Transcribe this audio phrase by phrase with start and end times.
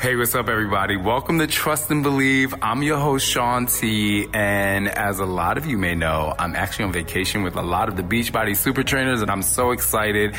[0.00, 0.96] Hey, what's up, everybody?
[0.96, 2.54] Welcome to Trust and Believe.
[2.62, 4.26] I'm your host, Shaun T.
[4.32, 7.90] And as a lot of you may know, I'm actually on vacation with a lot
[7.90, 10.34] of the Beachbody super trainers, and I'm so excited.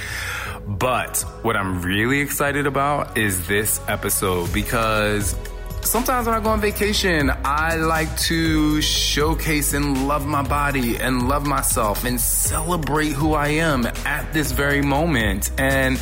[0.68, 5.36] But what I'm really excited about is this episode because
[5.84, 11.28] Sometimes when I go on vacation, I like to showcase and love my body and
[11.28, 16.00] love myself and celebrate who I am at this very moment and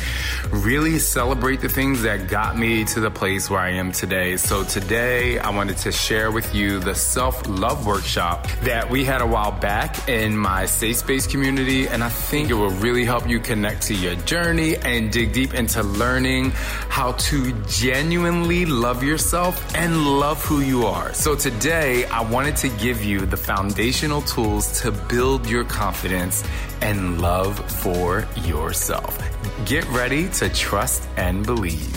[0.50, 4.36] really celebrate the things that got me to the place where I am today.
[4.36, 9.22] So today I wanted to share with you the self love workshop that we had
[9.22, 11.88] a while back in my safe space community.
[11.88, 15.54] And I think it will really help you connect to your journey and dig deep
[15.54, 16.50] into learning
[16.90, 21.12] how to genuinely love yourself and love who you are.
[21.14, 26.44] So today, I wanted to give you the foundational tools to build your confidence
[26.80, 29.18] and love for yourself.
[29.64, 31.96] Get ready to trust and believe.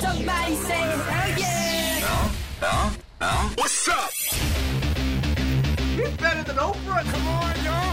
[0.00, 2.00] Somebody say hell yeah!
[2.60, 4.10] Now, now, what's up?
[5.96, 7.04] He's better than Oprah.
[7.10, 7.89] Come on, y'all.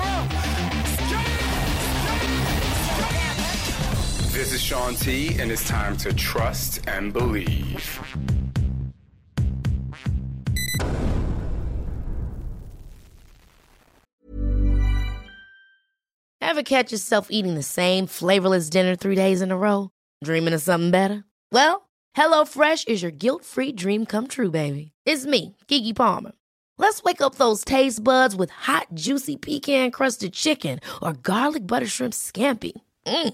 [4.37, 7.99] This is Shaun T, and it's time to trust and believe.
[16.39, 19.89] Ever catch yourself eating the same flavorless dinner three days in a row?
[20.23, 21.23] Dreaming of something better?
[21.51, 24.91] Well, HelloFresh is your guilt free dream come true, baby.
[25.03, 26.33] It's me, Keke Palmer.
[26.77, 31.87] Let's wake up those taste buds with hot, juicy pecan crusted chicken or garlic butter
[31.87, 32.73] shrimp scampi.
[33.07, 33.33] Mm.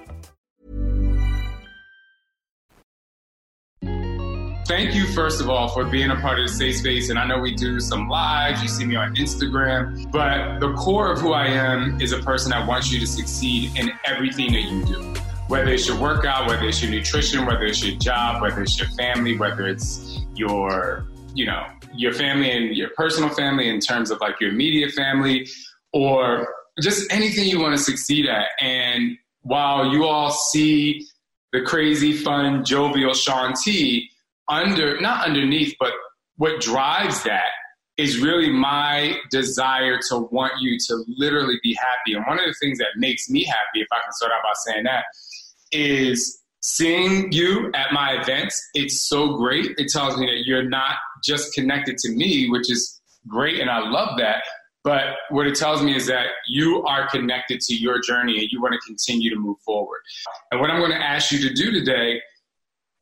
[4.71, 7.09] Thank you, first of all, for being a part of the safe space.
[7.09, 11.11] And I know we do some lives, you see me on Instagram, but the core
[11.11, 14.61] of who I am is a person that wants you to succeed in everything that
[14.61, 15.13] you do.
[15.49, 18.87] Whether it's your workout, whether it's your nutrition, whether it's your job, whether it's your
[18.91, 24.21] family, whether it's your, you know, your family and your personal family in terms of
[24.21, 25.49] like your immediate family,
[25.91, 26.47] or
[26.79, 28.47] just anything you want to succeed at.
[28.61, 31.05] And while you all see
[31.51, 34.07] the crazy, fun, jovial Shaun T,
[34.51, 35.93] under not underneath, but
[36.37, 37.49] what drives that
[37.97, 42.15] is really my desire to want you to literally be happy.
[42.15, 44.53] And one of the things that makes me happy, if I can start out by
[44.65, 45.05] saying that,
[45.71, 48.61] is seeing you at my events.
[48.73, 49.71] It's so great.
[49.77, 53.79] It tells me that you're not just connected to me, which is great, and I
[53.89, 54.43] love that.
[54.83, 58.59] But what it tells me is that you are connected to your journey and you
[58.61, 59.99] want to continue to move forward.
[60.51, 62.19] And what I'm going to ask you to do today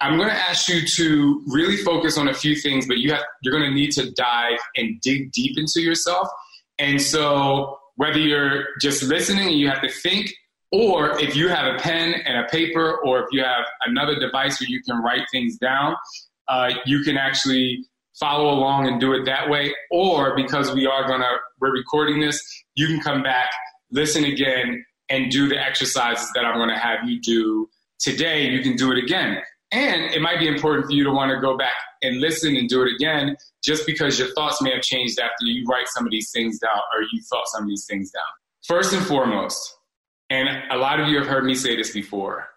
[0.02, 3.24] I'm going to ask you to really focus on a few things, but you have
[3.42, 6.30] you're going to need to dive and dig deep into yourself.
[6.78, 10.32] And so, whether you're just listening and you have to think,
[10.72, 14.62] or if you have a pen and a paper, or if you have another device
[14.62, 15.96] where you can write things down,
[16.48, 17.86] uh, you can actually
[18.18, 19.74] follow along and do it that way.
[19.92, 22.42] Or because we are going to we're recording this,
[22.76, 23.50] you can come back,
[23.92, 28.48] listen again, and do the exercises that I'm going to have you do today.
[28.48, 29.42] You can do it again.
[29.72, 32.68] And it might be important for you to want to go back and listen and
[32.68, 36.12] do it again just because your thoughts may have changed after you write some of
[36.12, 38.24] these things down or you thought some of these things down.
[38.66, 39.78] First and foremost,
[40.32, 42.48] and a lot of you have heard me say this before,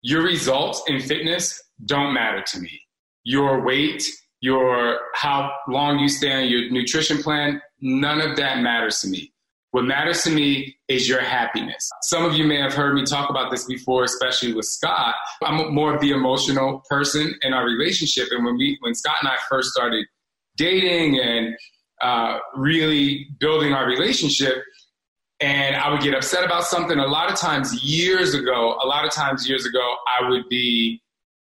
[0.00, 2.80] your results in fitness don't matter to me.
[3.24, 4.02] Your weight,
[4.40, 9.33] your how long you stay on your nutrition plan, none of that matters to me.
[9.74, 11.90] What matters to me is your happiness.
[12.04, 15.16] Some of you may have heard me talk about this before, especially with Scott.
[15.42, 18.28] I'm more of the emotional person in our relationship.
[18.30, 20.06] And when we, when Scott and I first started
[20.56, 21.56] dating and
[22.00, 24.62] uh, really building our relationship,
[25.40, 26.96] and I would get upset about something.
[26.96, 31.02] A lot of times, years ago, a lot of times, years ago, I would be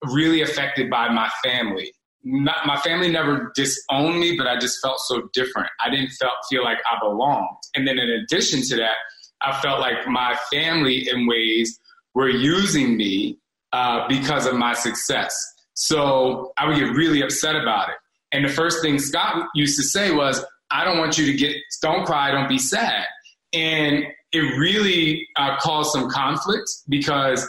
[0.04, 1.92] really affected by my family
[2.28, 5.69] not, my family never disowned me, but I just felt so different.
[5.81, 7.56] I didn't felt, feel like I belonged.
[7.76, 8.94] And then in addition to that,
[9.43, 11.78] I felt like my family in ways
[12.14, 13.38] were using me
[13.73, 15.37] uh, because of my success.
[15.75, 17.96] So I would get really upset about it.
[18.32, 21.55] And the first thing Scott used to say was, I don't want you to get,
[21.81, 23.05] don't cry, don't be sad.
[23.52, 27.49] And it really uh, caused some conflict because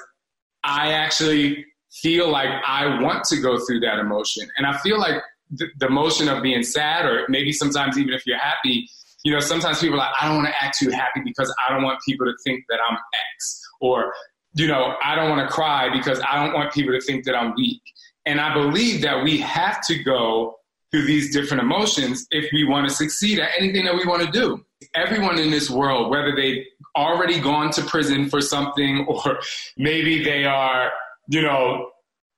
[0.63, 1.65] I actually
[2.01, 4.47] feel like I want to go through that emotion.
[4.57, 5.21] And I feel like
[5.51, 8.87] the, the emotion of being sad, or maybe sometimes even if you're happy,
[9.23, 11.73] you know, sometimes people are like, I don't want to act too happy because I
[11.73, 12.97] don't want people to think that I'm
[13.35, 13.61] X.
[13.81, 14.13] Or,
[14.53, 17.35] you know, I don't want to cry because I don't want people to think that
[17.35, 17.81] I'm weak.
[18.25, 20.55] And I believe that we have to go
[20.91, 24.31] through these different emotions if we want to succeed at anything that we want to
[24.31, 24.63] do.
[24.95, 26.63] Everyone in this world, whether they've
[26.95, 29.39] already gone to prison for something or
[29.77, 30.91] maybe they are,
[31.27, 31.89] you know,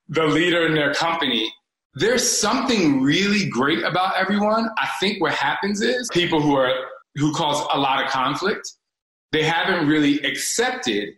[0.08, 1.52] the leader in their company,
[1.94, 4.68] there's something really great about everyone.
[4.78, 6.72] I think what happens is people who are
[7.16, 8.72] who cause a lot of conflict,
[9.32, 11.14] they haven't really accepted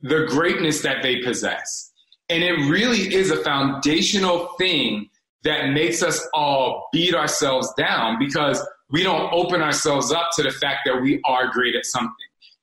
[0.00, 1.90] the greatness that they possess.
[2.28, 5.08] And it really is a foundational thing
[5.44, 10.50] that makes us all beat ourselves down because we don't open ourselves up to the
[10.50, 12.14] fact that we are great at something.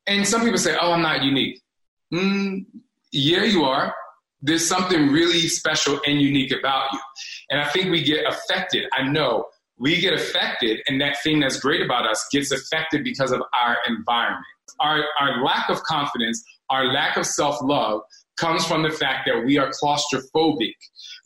[0.07, 1.61] And some people say, oh, I'm not unique.
[2.13, 2.65] Mm,
[3.11, 3.93] yeah, you are.
[4.41, 6.99] There's something really special and unique about you.
[7.49, 8.85] And I think we get affected.
[8.93, 9.45] I know
[9.77, 13.77] we get affected, and that thing that's great about us gets affected because of our
[13.87, 14.45] environment.
[14.79, 18.01] Our, our lack of confidence, our lack of self love
[18.37, 20.73] comes from the fact that we are claustrophobic.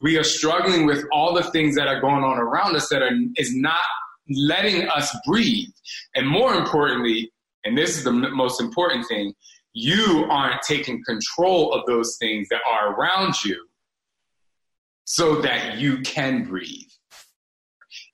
[0.02, 3.12] We are struggling with all the things that are going on around us that are,
[3.38, 3.82] is not
[4.30, 5.70] letting us breathe.
[6.16, 7.32] And more importantly,
[7.66, 9.34] and this is the most important thing,
[9.74, 13.66] you aren't taking control of those things that are around you
[15.06, 16.90] so that you can breathe.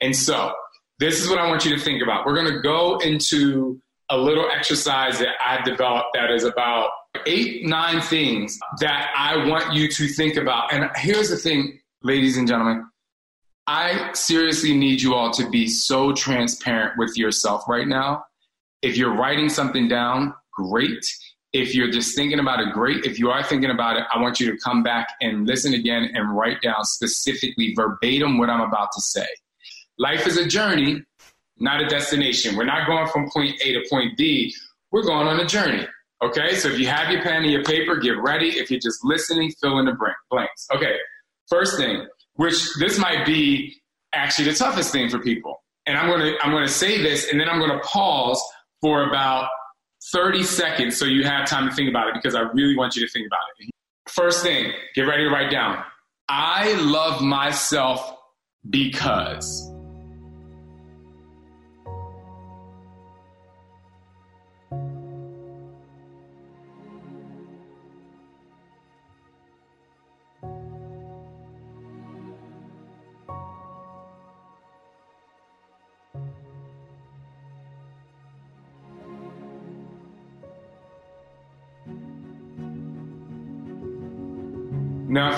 [0.01, 0.53] And so,
[0.99, 2.25] this is what I want you to think about.
[2.25, 6.89] We're going to go into a little exercise that I've developed that is about
[7.25, 10.73] eight, nine things that I want you to think about.
[10.73, 12.85] And here's the thing, ladies and gentlemen.
[13.67, 18.23] I seriously need you all to be so transparent with yourself right now.
[18.81, 21.05] If you're writing something down, great.
[21.51, 23.05] If you're just thinking about it, great.
[23.05, 26.09] If you are thinking about it, I want you to come back and listen again
[26.13, 29.25] and write down specifically verbatim what I'm about to say.
[29.97, 31.03] Life is a journey,
[31.57, 32.55] not a destination.
[32.55, 34.53] We're not going from point A to point B.
[34.91, 35.87] We're going on a journey.
[36.21, 38.49] Okay, so if you have your pen and your paper, get ready.
[38.49, 39.95] If you're just listening, fill in the
[40.29, 40.67] blanks.
[40.75, 40.95] Okay,
[41.47, 42.05] first thing,
[42.35, 43.75] which this might be
[44.13, 45.63] actually the toughest thing for people.
[45.85, 48.41] And I'm gonna I'm gonna say this and then I'm gonna pause
[48.81, 49.49] for about
[50.11, 53.05] 30 seconds so you have time to think about it because I really want you
[53.05, 53.69] to think about it.
[54.07, 55.83] First thing, get ready to write down.
[56.27, 58.15] I love myself
[58.69, 59.78] because.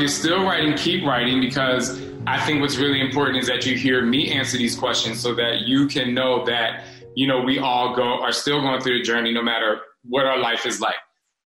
[0.02, 4.04] You're still writing, keep writing because I think what's really important is that you hear
[4.04, 6.84] me answer these questions so that you can know that,
[7.16, 10.40] you know, we all go are still going through the journey no matter what our
[10.40, 10.96] life is like.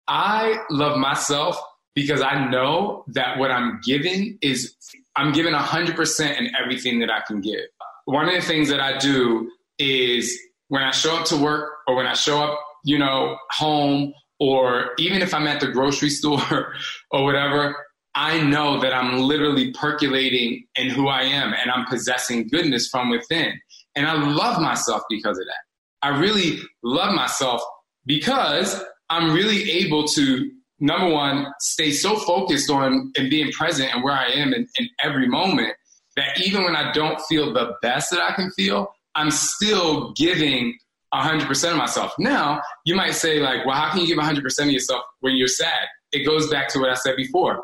[0.08, 1.60] I love myself
[1.96, 4.76] because I know that what I'm giving is
[5.16, 7.62] I'm giving 100% in everything that I can give.
[8.06, 9.50] One of the things that I do
[9.80, 14.14] is when I show up to work or when I show up, you know, home
[14.40, 16.74] or even if I'm at the grocery store
[17.12, 17.76] or whatever,
[18.16, 23.10] I know that I'm literally percolating in who I am and I'm possessing goodness from
[23.10, 23.60] within.
[23.96, 26.08] And I love myself because of that.
[26.08, 27.62] I really love myself
[28.06, 34.02] because I'm really able to, number one, stay so focused on and being present and
[34.02, 35.74] where I am in, in every moment
[36.16, 40.78] that even when I don't feel the best that I can feel, I'm still giving
[41.14, 42.14] 100% of myself.
[42.18, 45.48] Now, you might say, like, well, how can you give 100% of yourself when you're
[45.48, 45.88] sad?
[46.14, 47.62] It goes back to what I said before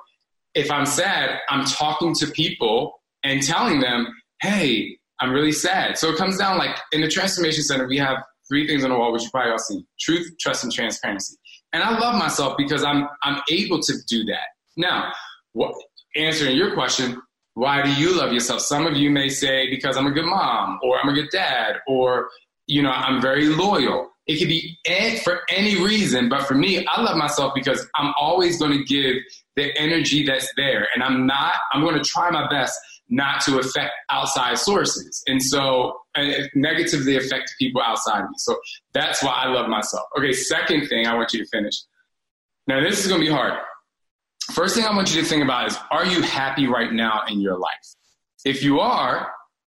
[0.54, 4.08] if I'm sad, I'm talking to people and telling them,
[4.42, 5.98] hey, I'm really sad.
[5.98, 8.18] So it comes down like in the Transformation Center, we have
[8.50, 11.36] three things on the wall, which you probably all see truth, trust, and transparency.
[11.74, 14.48] And I love myself because I'm, I'm able to do that.
[14.76, 15.12] Now,
[15.54, 15.74] what,
[16.16, 17.22] answering your question,
[17.54, 18.62] why do you love yourself?
[18.62, 21.76] Some of you may say, because I'm a good mom, or I'm a good dad,
[21.88, 22.30] or,
[22.68, 24.10] you know, I'm very loyal.
[24.28, 24.78] It could be
[25.24, 29.18] for any reason, but for me, I love myself because I'm always going to give
[29.56, 30.88] the energy that's there.
[30.94, 32.78] And I'm not, I'm going to try my best
[33.10, 35.22] not to affect outside sources.
[35.28, 38.36] And so and negatively affect people outside me.
[38.38, 38.58] So
[38.94, 40.06] that's why I love myself.
[40.18, 41.76] Okay, second thing I want you to finish.
[42.68, 43.54] Now, this is going to be hard.
[44.54, 47.40] First thing I want you to think about is are you happy right now in
[47.40, 47.96] your life?
[48.44, 49.32] If you are,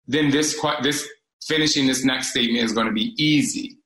[0.06, 1.08] then this this
[1.46, 3.78] finishing this next statement is going to be easy.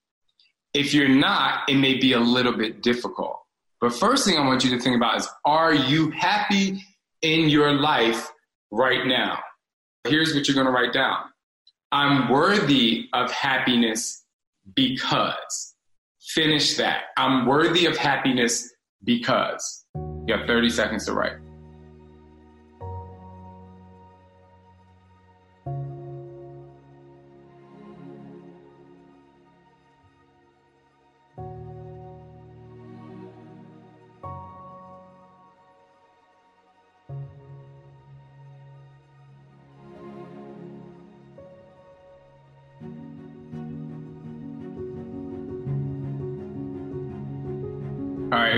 [0.75, 3.38] If you're not, it may be a little bit difficult.
[3.87, 6.85] But first thing I want you to think about is are you happy
[7.23, 8.28] in your life
[8.73, 9.38] right now?
[10.09, 11.19] Here's what you're going to write down
[11.93, 14.25] I'm worthy of happiness
[14.75, 15.76] because.
[16.21, 17.05] Finish that.
[17.16, 18.75] I'm worthy of happiness
[19.05, 19.85] because.
[19.95, 21.37] You have 30 seconds to write.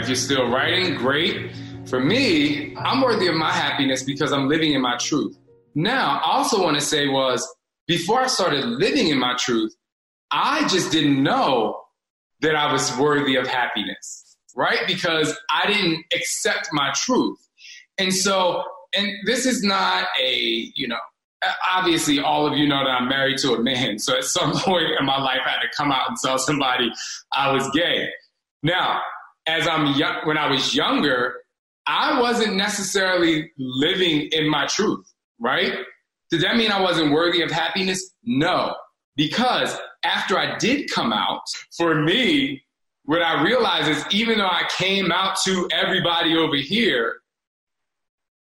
[0.08, 1.52] You're still writing, great.
[1.86, 5.38] For me, I'm worthy of my happiness because I'm living in my truth.
[5.74, 7.46] Now, I also want to say was
[7.86, 9.74] before I started living in my truth,
[10.30, 11.80] I just didn't know
[12.40, 14.80] that I was worthy of happiness, right?
[14.86, 17.38] Because I didn't accept my truth.
[17.98, 18.64] And so,
[18.96, 20.98] and this is not a, you know,
[21.70, 23.98] obviously all of you know that I'm married to a man.
[23.98, 26.90] So at some point in my life, I had to come out and tell somebody
[27.32, 28.08] I was gay.
[28.62, 29.00] Now,
[29.48, 31.36] as I'm young, when I was younger,
[31.86, 35.72] I wasn't necessarily living in my truth, right?
[36.30, 38.14] Did that mean I wasn't worthy of happiness?
[38.22, 38.74] No,
[39.16, 39.74] because
[40.04, 41.40] after I did come out,
[41.76, 42.62] for me,
[43.04, 47.16] what I realized is even though I came out to everybody over here,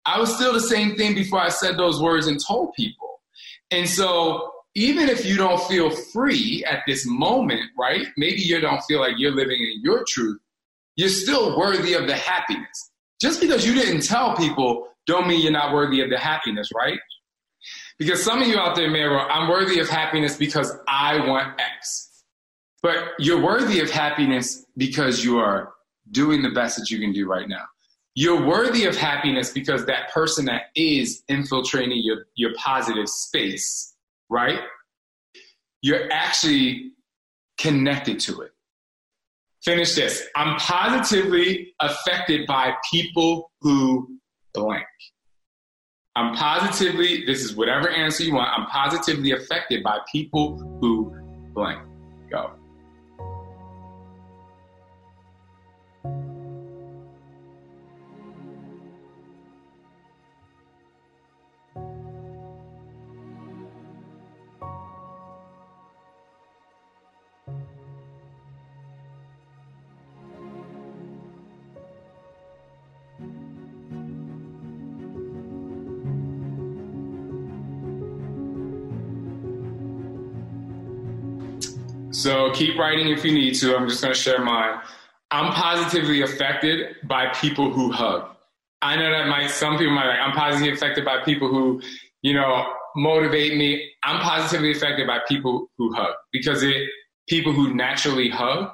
[0.04, 3.22] I was still the same thing before I said those words and told people.
[3.70, 8.06] And so even if you don't feel free at this moment, right?
[8.18, 10.38] Maybe you don't feel like you're living in your truth
[10.96, 12.90] you're still worthy of the happiness.
[13.20, 16.98] Just because you didn't tell people don't mean you're not worthy of the happiness, right?
[17.98, 21.60] Because some of you out there may go, I'm worthy of happiness because I want
[21.60, 22.24] X.
[22.82, 25.72] But you're worthy of happiness because you are
[26.10, 27.64] doing the best that you can do right now.
[28.14, 33.94] You're worthy of happiness because that person that is infiltrating your, your positive space,
[34.28, 34.60] right?
[35.82, 36.92] You're actually
[37.58, 38.52] connected to it.
[39.64, 40.26] Finish this.
[40.36, 44.18] I'm positively affected by people who
[44.54, 44.86] blank.
[46.16, 51.14] I'm positively, this is whatever answer you want, I'm positively affected by people who
[51.54, 51.80] blank.
[52.30, 52.59] Go.
[82.20, 83.74] So keep writing if you need to.
[83.74, 84.78] I'm just going to share mine.
[85.30, 88.28] I'm positively affected by people who hug.
[88.82, 91.80] I know that might, some people might like, I'm positively affected by people who,
[92.20, 93.90] you know, motivate me.
[94.02, 96.90] I'm positively affected by people who hug because it,
[97.26, 98.70] people who naturally hug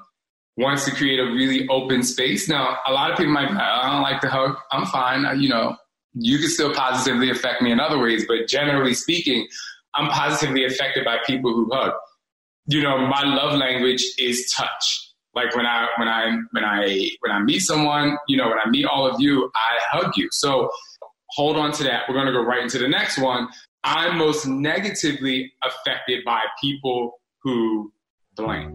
[0.56, 2.48] wants to create a really open space.
[2.48, 4.56] Now, a lot of people might, I don't like to hug.
[4.72, 5.40] I'm fine.
[5.40, 5.76] You know,
[6.14, 9.46] you can still positively affect me in other ways, but generally speaking,
[9.94, 11.92] I'm positively affected by people who hug
[12.66, 15.12] you know, my love language is touch.
[15.34, 18.68] Like when I when I when I when I meet someone, you know, when I
[18.68, 20.28] meet all of you, I hug you.
[20.32, 20.70] So
[21.30, 22.04] hold on to that.
[22.08, 23.48] We're gonna go right into the next one.
[23.84, 27.92] I'm most negatively affected by people who
[28.34, 28.74] blank.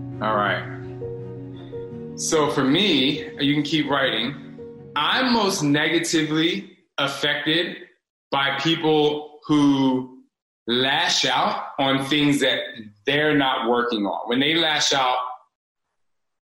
[0.00, 0.62] All right.
[2.16, 4.34] So for me, you can keep writing.
[4.96, 7.76] I'm most negatively affected
[8.30, 10.22] by people who
[10.66, 12.60] lash out on things that
[13.06, 14.28] they're not working on.
[14.28, 15.16] When they lash out,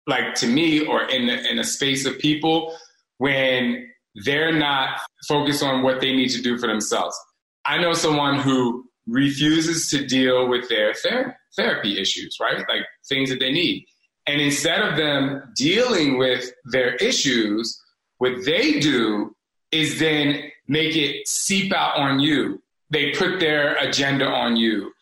[0.06, 2.76] like to me, or in the, in a space of people,
[3.18, 3.88] when
[4.24, 7.18] they're not focused on what they need to do for themselves.
[7.64, 12.58] I know someone who refuses to deal with their ther- therapy issues, right?
[12.68, 13.86] Like things that they need.
[14.26, 17.80] And instead of them dealing with their issues,
[18.18, 19.34] what they do
[19.72, 22.62] is then make it seep out on you.
[22.90, 24.92] They put their agenda on you.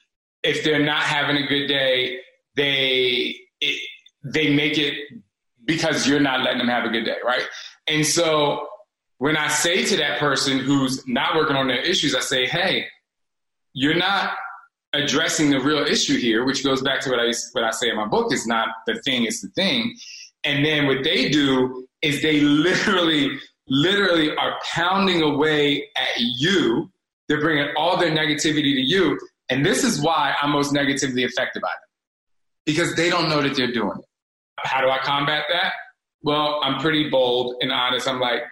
[0.43, 2.21] If they're not having a good day,
[2.57, 3.81] they it,
[4.25, 4.95] they make it
[5.64, 7.43] because you're not letting them have a good day, right?
[7.87, 8.69] And so
[9.19, 12.87] when I say to that person who's not working on their issues, I say, hey,
[13.73, 14.33] you're not
[14.92, 17.97] addressing the real issue here, which goes back to what I what I say in
[17.97, 19.97] my book is not the thing, it's the thing.
[20.45, 23.30] And then what they do is they literally,
[23.69, 26.91] literally are pounding away at you.
[27.28, 29.19] They're bringing all their negativity to you.
[29.50, 31.89] And this is why I'm most negatively affected by them
[32.67, 34.04] because they don't know that they're doing it.
[34.60, 35.73] How do I combat that?
[36.23, 38.08] Well, I'm pretty bold and honest.
[38.08, 38.43] I'm like,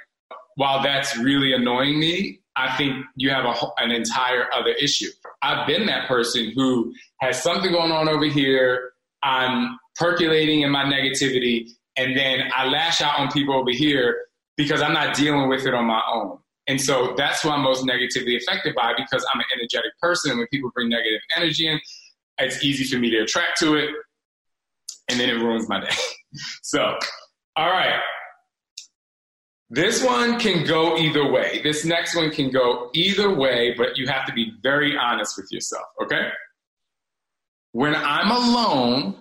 [0.56, 5.10] while that's really annoying me, I think you have a, an entire other issue.
[5.42, 8.92] I've been that person who has something going on over here.
[9.22, 14.16] I'm percolating in my negativity, and then I lash out on people over here
[14.56, 16.38] because I'm not dealing with it on my own.
[16.68, 20.32] And so that's who I'm most negatively affected by because I'm an energetic person.
[20.32, 21.80] And when people bring negative energy in,
[22.38, 23.90] it's easy for me to attract to it.
[25.08, 25.94] And then it ruins my day.
[26.62, 26.98] so,
[27.54, 28.00] all right.
[29.68, 31.60] This one can go either way.
[31.62, 35.48] This next one can go either way, but you have to be very honest with
[35.50, 36.28] yourself, okay?
[37.72, 39.16] When I'm alone,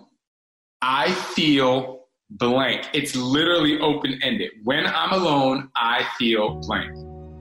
[0.81, 2.89] I feel blank.
[2.93, 4.51] It's literally open ended.
[4.63, 6.93] When I'm alone, I feel blank.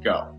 [0.02, 0.33] Go.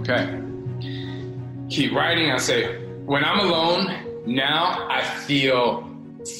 [0.00, 0.40] Okay.
[1.68, 2.30] Keep writing.
[2.30, 5.82] I say, when I'm alone, now I feel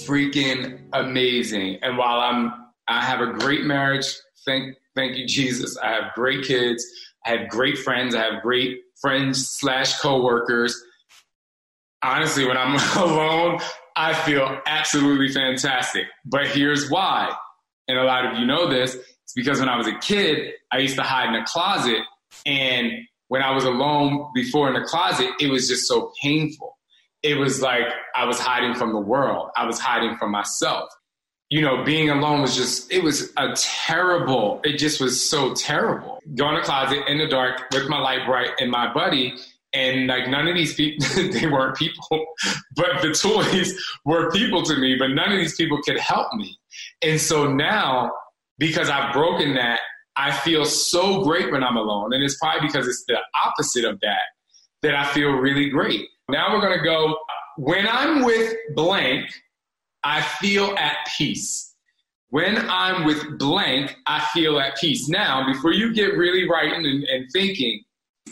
[0.06, 1.78] freaking amazing.
[1.82, 2.52] And while I'm,
[2.88, 4.06] I have a great marriage.
[4.46, 5.76] Thank, thank you, Jesus.
[5.76, 6.84] I have great kids.
[7.26, 8.14] I have great friends.
[8.14, 10.74] I have great friends slash coworkers.
[12.02, 13.60] Honestly, when I'm alone,
[13.94, 16.04] I feel absolutely fantastic.
[16.24, 17.30] But here's why.
[17.88, 18.94] And a lot of you know this.
[18.94, 21.98] It's because when I was a kid, I used to hide in a closet
[22.46, 22.92] and
[23.30, 26.76] when I was alone before in the closet, it was just so painful.
[27.22, 29.50] It was like I was hiding from the world.
[29.56, 30.88] I was hiding from myself.
[31.48, 36.18] You know, being alone was just, it was a terrible, it just was so terrible.
[36.34, 39.34] Going to closet in the dark with my Lite-Brite and my buddy.
[39.72, 42.26] And like none of these people, they weren't people,
[42.74, 46.58] but the toys were people to me, but none of these people could help me.
[47.00, 48.10] And so now,
[48.58, 49.78] because I've broken that,
[50.20, 52.12] I feel so great when I'm alone.
[52.12, 54.20] And it's probably because it's the opposite of that
[54.82, 56.08] that I feel really great.
[56.28, 57.16] Now we're going to go
[57.56, 59.30] when I'm with blank,
[60.04, 61.74] I feel at peace.
[62.28, 65.08] When I'm with blank, I feel at peace.
[65.08, 67.82] Now, before you get really writing and, and thinking,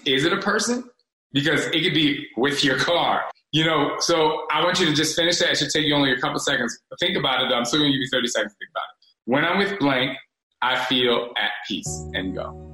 [0.04, 0.84] is it a person?
[1.32, 5.16] Because it could be with your car, You know, so I want you to just
[5.16, 5.50] finish that.
[5.50, 6.78] It should take you only a couple seconds.
[7.00, 7.52] Think about it.
[7.52, 8.96] I'm still going to give you 30 seconds to think about it.
[9.24, 10.16] When I'm with blank,
[10.60, 12.67] I feel at peace and go.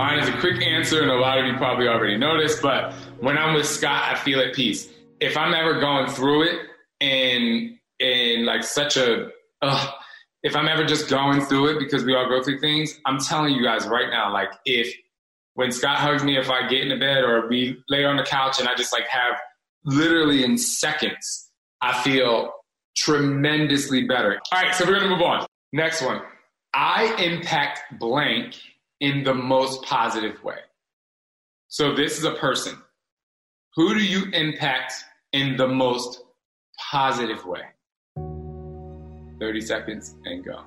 [0.00, 3.36] Mine is a quick answer, and a lot of you probably already noticed, but when
[3.36, 4.88] I'm with Scott, I feel at peace.
[5.20, 6.58] If I'm ever going through it
[7.02, 9.28] and in like such a
[9.60, 9.94] ugh,
[10.42, 13.52] if I'm ever just going through it because we all go through things, I'm telling
[13.52, 14.90] you guys right now, like if
[15.52, 18.24] when Scott hugs me, if I get in the bed or we lay on the
[18.24, 19.34] couch and I just like have
[19.84, 21.50] literally in seconds,
[21.82, 22.54] I feel
[22.96, 24.40] tremendously better.
[24.50, 25.46] All right, so we're gonna move on.
[25.74, 26.22] Next one.
[26.72, 28.54] I impact blank
[29.00, 30.58] in the most positive way.
[31.68, 32.76] So this is a person.
[33.76, 34.92] Who do you impact
[35.32, 36.22] in the most
[36.90, 37.62] positive way?
[39.40, 40.64] 30 seconds and go.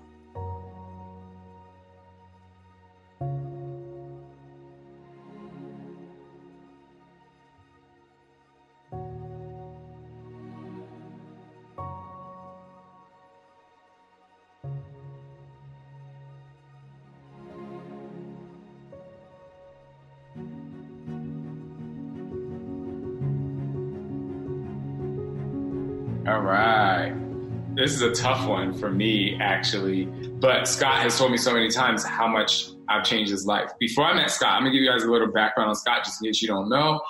[27.94, 30.06] This is a tough one for me, actually.
[30.06, 33.70] But Scott has told me so many times how much I've changed his life.
[33.80, 36.20] Before I met Scott, I'm gonna give you guys a little background on Scott, just
[36.20, 37.02] in case you don't know.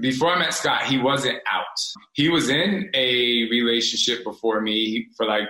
[0.00, 1.66] Before I met Scott, he wasn't out.
[2.14, 5.46] He was in a relationship before me for like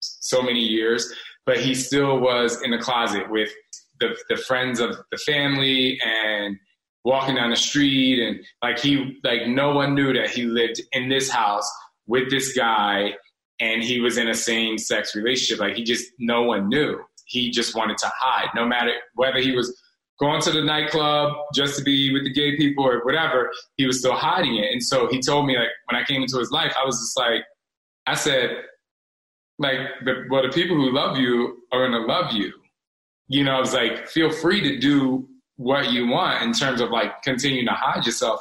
[0.00, 1.12] so many years,
[1.44, 3.50] but he still was in the closet with
[3.98, 6.56] the, the friends of the family and
[7.04, 11.10] walking down the street and like he like no one knew that he lived in
[11.10, 11.70] this house
[12.06, 13.12] with this guy
[13.60, 15.60] and he was in a same sex relationship.
[15.60, 16.98] Like he just, no one knew.
[17.26, 19.80] He just wanted to hide, no matter whether he was
[20.18, 24.00] going to the nightclub just to be with the gay people or whatever, he was
[24.00, 24.72] still hiding it.
[24.72, 27.16] And so he told me, like, when I came into his life, I was just
[27.16, 27.44] like,
[28.06, 28.64] I said,
[29.58, 32.52] like, the, well, the people who love you are to love you.
[33.28, 36.90] You know, I was like, feel free to do what you want in terms of
[36.90, 38.40] like continuing to hide yourself.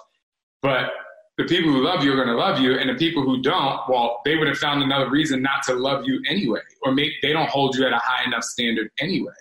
[0.61, 0.91] But
[1.39, 3.79] the people who love you are going to love you, and the people who don't,
[3.87, 7.31] well, they would have found another reason not to love you anyway, or make they
[7.31, 9.31] don't hold you at a high enough standard anyway.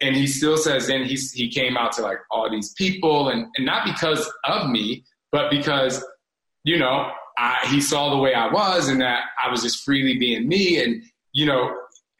[0.00, 3.46] And he still says then he he came out to like all these people, and,
[3.56, 6.04] and not because of me, but because
[6.62, 10.16] you know I, he saw the way I was, and that I was just freely
[10.16, 11.74] being me, and you know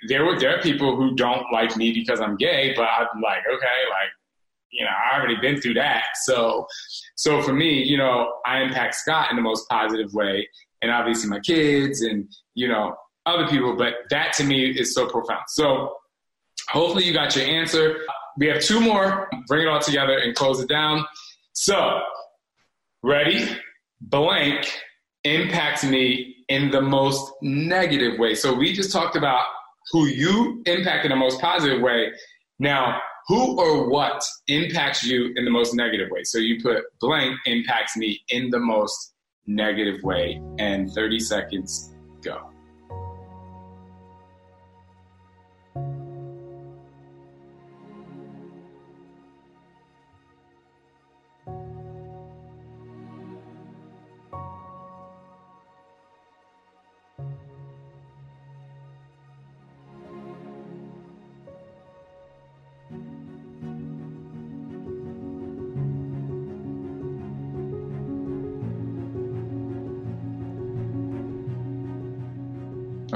[0.08, 3.44] there were there are people who don't like me because I'm gay, but I'm like
[3.46, 4.10] okay, like
[4.70, 6.66] you know I already been through that, so
[7.16, 10.48] so for me, you know, I impact Scott in the most positive way,
[10.82, 12.94] and obviously my kids and you know
[13.26, 13.74] other people.
[13.76, 15.42] But that to me is so profound.
[15.48, 15.96] So
[16.68, 18.00] hopefully you got your answer.
[18.36, 19.28] We have two more.
[19.48, 21.04] Bring it all together and close it down.
[21.54, 22.00] So
[23.02, 23.48] ready?
[24.00, 24.70] Blank
[25.24, 28.34] impacts me in the most negative way.
[28.34, 29.44] So we just talked about
[29.90, 32.12] who you impact in the most positive way.
[32.58, 36.24] Now, who or what impacts you in the most negative way?
[36.24, 39.12] So you put blank impacts me in the most
[39.46, 42.47] negative way, and 30 seconds go.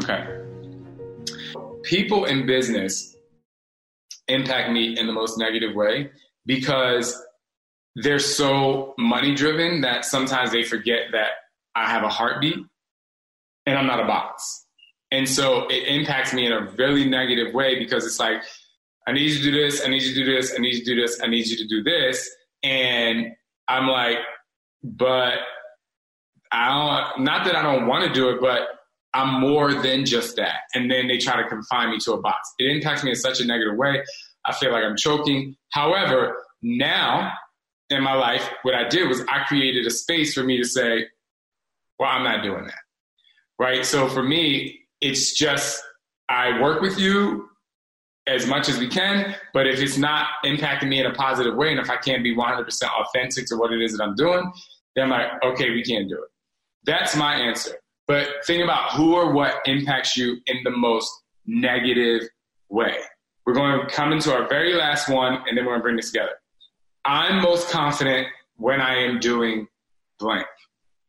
[0.02, 0.26] Okay.
[1.84, 3.16] People in business
[4.28, 6.10] impact me in the most negative way
[6.46, 7.20] because
[7.96, 11.30] they're so money driven that sometimes they forget that
[11.74, 12.56] I have a heartbeat
[13.66, 14.66] and I'm not a box.
[15.10, 18.42] And so it impacts me in a really negative way because it's like,
[19.06, 20.84] I need you to do this, I need you to do this, I need you
[20.84, 22.30] to do this, I need you to do this.
[22.62, 23.26] And
[23.68, 24.18] I'm like,
[24.82, 25.34] but
[26.50, 28.68] I don't, not that I don't want to do it, but
[29.14, 30.60] I'm more than just that.
[30.74, 32.52] And then they try to confine me to a box.
[32.58, 34.02] It impacts me in such a negative way.
[34.44, 35.56] I feel like I'm choking.
[35.72, 37.32] However, now
[37.90, 41.06] in my life, what I did was I created a space for me to say,
[41.98, 42.78] Well, I'm not doing that.
[43.58, 43.84] Right.
[43.84, 45.82] So for me, it's just
[46.28, 47.48] I work with you
[48.26, 51.70] as much as we can, but if it's not impacting me in a positive way,
[51.70, 54.50] and if I can't be 100% authentic to what it is that I'm doing,
[54.94, 56.30] then I'm like, okay, we can't do it.
[56.84, 57.81] That's my answer.
[58.12, 61.10] But think about who or what impacts you in the most
[61.46, 62.28] negative
[62.68, 62.98] way.
[63.46, 65.96] We're going to come into our very last one, and then we're going to bring
[65.96, 66.32] this together.
[67.06, 69.66] I'm most confident when I am doing
[70.18, 70.44] blank.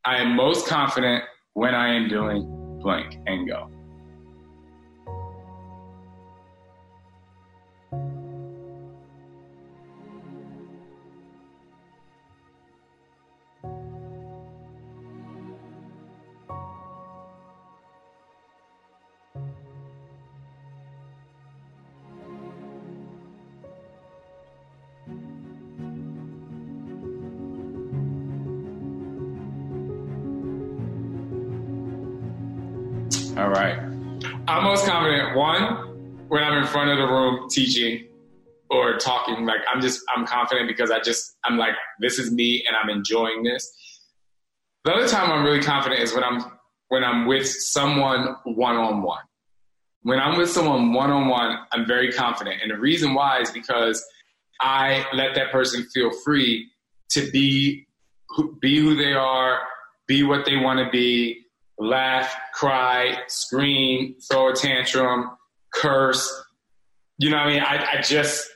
[0.06, 3.73] I am most confident when I am doing blank and go.
[33.44, 33.78] All right.
[34.48, 38.08] I'm most confident, one, when I'm in front of the room teaching
[38.70, 42.64] or talking, like I'm just, I'm confident because I just, I'm like, this is me
[42.66, 43.70] and I'm enjoying this.
[44.86, 46.42] The other time I'm really confident is when I'm,
[46.88, 49.20] when I'm with someone one on one.
[50.04, 52.62] When I'm with someone one on one, I'm very confident.
[52.62, 54.02] And the reason why is because
[54.58, 56.70] I let that person feel free
[57.10, 57.86] to be,
[58.62, 59.58] be who they are,
[60.06, 61.43] be what they want to be,
[61.78, 65.30] laugh, cry, scream, throw a tantrum,
[65.72, 66.44] curse.
[67.18, 67.62] You know what I mean?
[67.62, 68.50] I, I just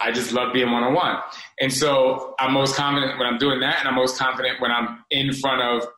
[0.00, 1.18] I just love being one on one.
[1.60, 5.04] And so I'm most confident when I'm doing that and I'm most confident when I'm
[5.10, 5.88] in front of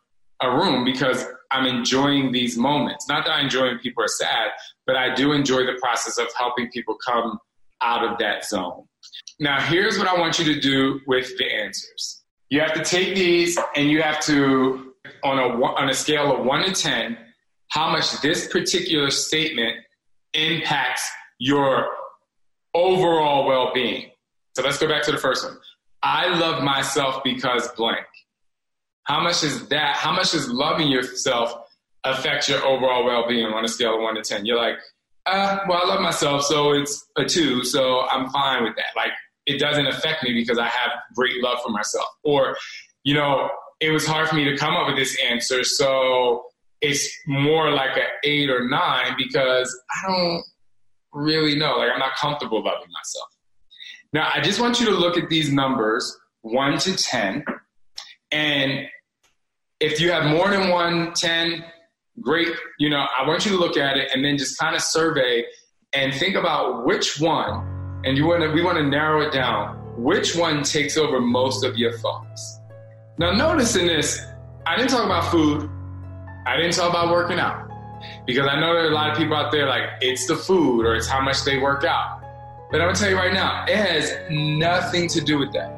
[0.42, 3.08] a room because I'm enjoying these moments.
[3.08, 4.50] Not that I enjoy when people are sad,
[4.86, 7.38] but I do enjoy the process of helping people come
[7.80, 8.84] out of that zone.
[9.38, 12.22] Now, here's what I want you to do with the answers.
[12.48, 14.85] You have to take these and you have to
[15.22, 17.18] on a on a scale of one to ten
[17.68, 19.76] how much this particular statement
[20.34, 21.88] impacts your
[22.74, 24.10] overall well-being.
[24.54, 25.58] So let's go back to the first one.
[26.02, 28.06] I love myself because blank.
[29.02, 29.96] How much is that?
[29.96, 31.52] How much does loving yourself
[32.04, 34.46] affect your overall well-being on a scale of one to ten?
[34.46, 34.76] You're like,
[35.26, 38.94] uh, well, I love myself, so it's a two, so I'm fine with that.
[38.94, 39.10] Like,
[39.46, 42.06] it doesn't affect me because I have great love for myself.
[42.22, 42.56] Or,
[43.02, 43.48] you know,
[43.80, 45.64] it was hard for me to come up with this answer.
[45.64, 46.44] So
[46.80, 50.42] it's more like an eight or nine because I don't
[51.12, 51.76] really know.
[51.78, 53.28] Like I'm not comfortable loving myself.
[54.12, 57.44] Now I just want you to look at these numbers, one to 10.
[58.32, 58.86] And
[59.80, 61.64] if you have more than one 10,
[62.20, 62.48] great.
[62.78, 65.44] You know, I want you to look at it and then just kind of survey
[65.92, 69.76] and think about which one, and you want to, we want to narrow it down,
[69.96, 72.55] which one takes over most of your thoughts.
[73.18, 74.20] Now, notice in this,
[74.66, 75.70] I didn't talk about food.
[76.46, 77.66] I didn't talk about working out
[78.26, 80.84] because I know there are a lot of people out there like it's the food
[80.84, 82.20] or it's how much they work out.
[82.70, 85.70] But I'm gonna tell you right now, it has nothing to do with that.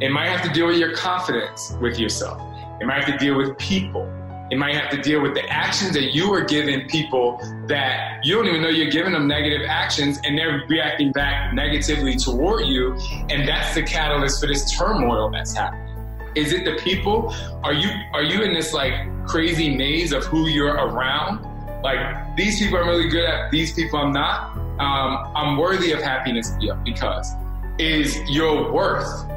[0.00, 2.40] It might have to deal with your confidence with yourself.
[2.80, 4.02] It might have to deal with people.
[4.50, 8.34] It might have to deal with the actions that you are giving people that you
[8.34, 12.98] don't even know you're giving them negative actions and they're reacting back negatively toward you.
[13.30, 15.91] And that's the catalyst for this turmoil that's happening.
[16.34, 17.34] Is it the people?
[17.62, 18.94] Are you are you in this like
[19.26, 21.46] crazy maze of who you're around?
[21.82, 24.56] Like these people I'm really good at, these people I'm not.
[24.78, 26.50] Um, I'm worthy of happiness
[26.84, 27.30] because
[27.78, 29.28] is your worth.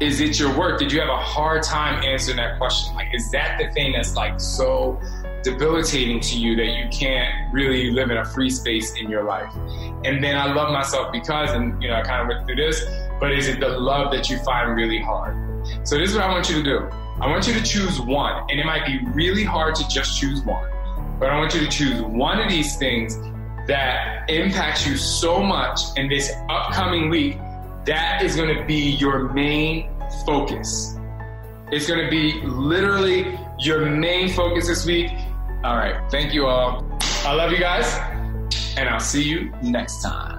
[0.00, 0.78] Is it your worth?
[0.78, 2.94] Did you have a hard time answering that question?
[2.94, 5.00] Like, is that the thing that's like so
[5.42, 9.52] debilitating to you that you can't really live in a free space in your life?
[10.04, 12.84] And then I love myself because, and you know, I kind of went through this,
[13.18, 15.47] but is it the love that you find really hard?
[15.84, 16.88] So this is what I want you to do.
[17.20, 20.40] I want you to choose one, and it might be really hard to just choose
[20.42, 20.70] one,
[21.18, 23.18] but I want you to choose one of these things
[23.66, 27.38] that impacts you so much in this upcoming week.
[27.86, 29.90] That is going to be your main
[30.24, 30.96] focus.
[31.70, 35.10] It's going to be literally your main focus this week.
[35.64, 36.00] All right.
[36.10, 36.86] Thank you all.
[37.24, 37.94] I love you guys,
[38.76, 40.37] and I'll see you next time.